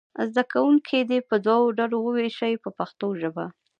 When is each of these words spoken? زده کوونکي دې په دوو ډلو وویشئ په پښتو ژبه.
زده 0.33 0.43
کوونکي 0.53 0.99
دې 1.09 1.19
په 1.29 1.35
دوو 1.45 1.63
ډلو 1.77 1.97
وویشئ 2.05 2.53
په 2.63 2.69
پښتو 2.77 3.07
ژبه. 3.21 3.45